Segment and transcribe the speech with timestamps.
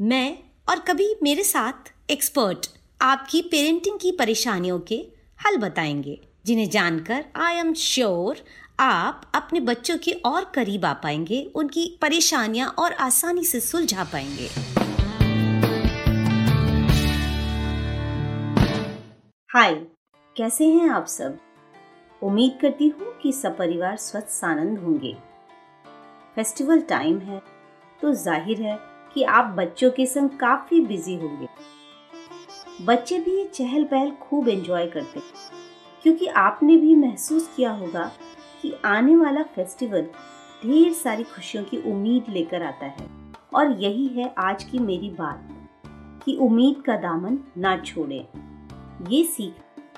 [0.00, 2.66] मैं और कभी मेरे साथ एक्सपर्ट
[3.02, 4.94] आपकी पेरेंटिंग की परेशानियों के
[5.40, 8.36] हल बताएँगे, जिन्हें जानकर आई एम श्योर
[8.80, 14.48] आप अपने बच्चों के और करीब आ पाएँगे, उनकी परेशानियाँ और आसानी से सुलझा पाएँगे।
[19.50, 19.74] हाय
[20.36, 21.38] कैसे हैं आप सब?
[22.22, 25.16] उम्मीद करती हूँ कि सब परिवार स्वस्थ, आनंद होंगे।
[26.34, 27.40] फेस्टिवल टाइम है
[28.02, 31.48] तो ज़ाहिर है कि आप बच्चों के संग काफ़ी बिज़ी होंगे।
[32.84, 35.20] बच्चे भी ये चहल पहल खूब एंजॉय करते
[36.04, 38.10] क्योंकि आपने भी महसूस किया होगा
[38.62, 40.02] कि आने वाला फेस्टिवल
[40.62, 43.08] ढेर सारी खुशियों की उम्मीद लेकर आता है।
[43.54, 45.48] और यही है आज की मेरी बात,
[46.24, 48.26] कि उम्मीद का दामन ना छोड़े।
[49.08, 49.54] ये सीख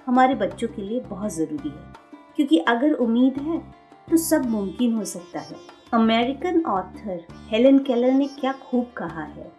[0.06, 1.92] हमारे बच्चों के लिए बहुत ज़रूरी है,
[2.36, 3.58] क्योंकि अगर उम्मीद है
[4.08, 5.56] तो सब मुमकिन हो सकता है।
[5.94, 9.50] अमेरिकन ऑथर हेलन केलर ने क्या खूब कहा है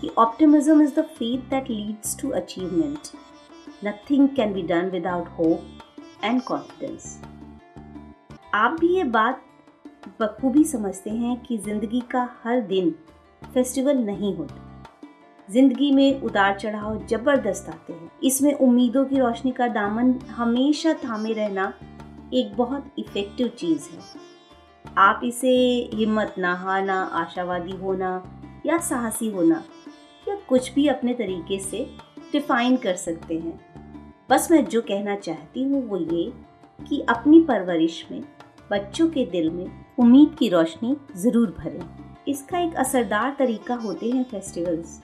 [0.00, 3.08] कि optimism is the faith that leads to achievement
[3.84, 7.20] nothing can be done without hope and confidence
[8.54, 9.44] आप भी ये बात
[10.20, 12.94] बखूबी समझते हैं कि ज़िंदगी का हर दिन
[13.54, 14.62] फेस्टिवल नहीं होता।
[15.48, 21.32] ज़िंदगी में उतार चढ़ाव ज़बरदस्त आते हैं। इसमें उम्मीदों की रोशनी का दामन हमेशा थामे
[21.32, 21.72] रहना
[22.34, 24.34] एक बहुत इफ़ेक्टिव चीज़ है।
[24.98, 25.50] आप इसे
[25.94, 28.10] हिम्मत ना हारना आशावादी होना
[28.66, 29.62] या साहसी होना
[30.28, 31.84] या कुछ भी अपने तरीके से
[32.32, 33.60] डिफाइन कर सकते हैं।
[34.30, 36.32] बस मैं जो कहना चाहती हूँ वो ये
[36.80, 38.22] कि अपनी परवरिश में,
[38.70, 39.66] बच्चों के दिल में
[39.98, 41.80] उम्मीद की रोशनी ज़रूर भरें।
[42.28, 45.00] इसका एक असरदार तरीका होते हैं फेस्टिवल्स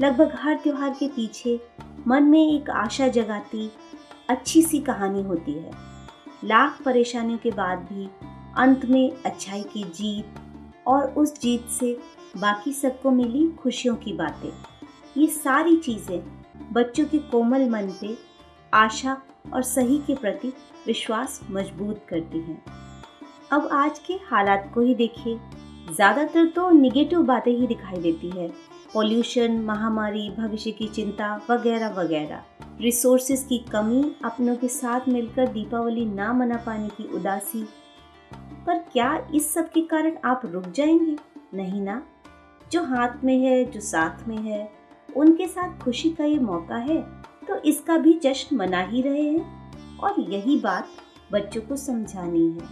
[0.00, 1.58] लगभग हर त्यौहार के पीछे
[2.06, 3.70] मन में एक आशा जगाती,
[4.28, 5.70] अच्छी सी कहानी होती है।
[6.44, 8.08] लाख परेशानियों के बाद भी
[8.58, 10.34] अंत में अच्छाई की जीत
[10.86, 11.96] और उस जीत से
[12.36, 14.50] बाकी सबको मिली खुशियों की बातें।
[15.16, 16.20] ये सारी चीज़ें
[16.72, 18.16] बच्चों के कोमल मन पे
[18.72, 19.16] आशा
[19.52, 20.52] और सही के प्रति
[20.86, 22.62] विश्वास मज़बूत करती हैं।
[23.52, 25.38] अब आज के हालात को ही देखिए।
[25.94, 28.48] ज़्यादातर तो निगेटिव बातें ही दिखाई देती है।
[28.94, 32.42] पॉल्यूशन महामारी, भविष्य की चिंता वगैरह वगैरह।
[32.80, 37.66] रिसोर्सेज की कमी, अपनों के साथ मिलकर दीपावली ना मना पाने की उदासी
[38.66, 41.16] पर क्या इस सब के कारण आप रुक जाएँगे?
[41.54, 42.02] नहीं ना?
[42.72, 44.70] जो हाथ में है, जो साथ में है,
[45.08, 47.00] उनके साथ खुशी का ये मौका है
[47.48, 50.88] तो इसका भी जश्न मना ही रहे हैं। और यही बात
[51.32, 52.66] बच्चों को समझानी है।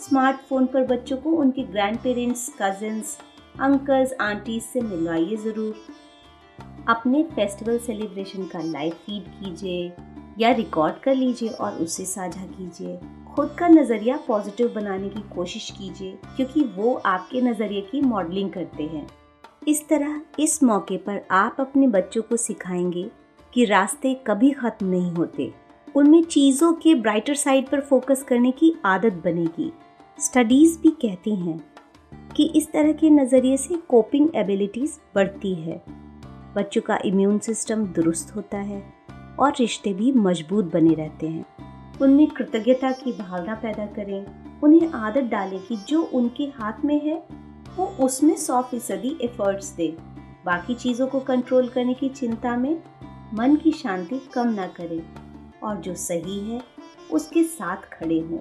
[0.00, 3.18] स्मार्टफ़ोन पर बच्चों को उनके grandparents cousins
[3.60, 5.74] uncles aunties से मिलवाइए ज़रूर।
[6.88, 9.88] अपने फेस्टिवल सेलिब्रेशन का लाइव फ़ीड कीजिए।
[10.38, 12.98] या रिकॉर्ड कर लीजिए और उसे साझा कीजिए।
[13.34, 18.82] खुद का नज़रिया पॉजिटिव बनाने की कोशिश कीजिए, क्योंकि वो आपके नज़रिए की मॉडलिंग करते
[18.82, 19.08] हैं।
[19.68, 23.10] इस तरह, इस मौके पर आप अपने बच्चों को सिखाएँगे
[23.52, 25.54] कि रास्ते कभी ख़त्म नहीं होते।
[25.94, 29.72] उनमें चीज़ों के ब्राइटर साइड पर फोकस करने की आदत बनेगी।
[30.20, 31.64] स्टडीज़ भी कहती हैं
[32.36, 35.84] कि इस तरह के नज़रिए से कोपिंग एबिलिटीज़ बढ़ती है।
[36.56, 38.93] बच्चों का इम्यून सिस्टम दुरुस्त होता है।
[39.38, 41.44] और रिश्ते भी मज़बूत बने रहते हैं।
[42.02, 47.22] उनमें कृतज्ञता की भावना पैदा करें। उन्हें आदत डालें कि जो उनके हाथ में है,
[47.76, 49.96] वो उसमें सौ फ़ीसदी एफर्ट्स दे।
[50.44, 52.82] बाकी चीज़ों को कंट्रोल करने की चिंता में
[53.34, 55.02] मन की शांति कम ना करें
[55.62, 56.60] और जो सही है,
[57.12, 58.38] उसके साथ खड़े हों।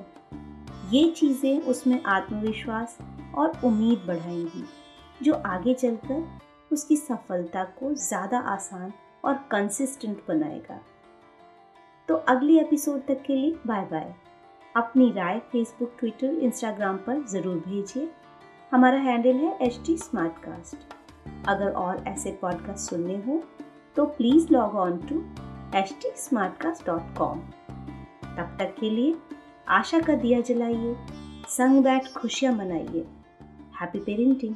[0.91, 2.97] ये चीज़ें उसमें आत्मविश्वास
[3.35, 4.63] और उम्मीद बढ़ाएँगी,
[5.23, 6.27] जो आगे चलकर
[6.71, 8.93] उसकी सफलता को ज़्यादा आसान
[9.23, 10.79] और कंसिस्टेंट बनाएगा।
[12.09, 14.13] तो अगले एपिसोड तक के लिए बाय बाय
[14.75, 18.09] अपनी राय फेसबुक ट्विटर इंस्टाग्राम पर ज़रूर भेजिए।
[18.71, 19.97] हमारा हैंडल है एच टी
[21.47, 23.41] अगर और ऐसे पॉडकास्ट सुनने हो
[23.95, 25.23] तो please log on to
[25.77, 26.09] H T
[28.35, 29.15] तब तक के लिए
[29.69, 30.95] आशा का दिया जलाइए।
[31.49, 33.05] संग बैठ खुशियाँ मनाइए।
[33.81, 34.55] Happy parenting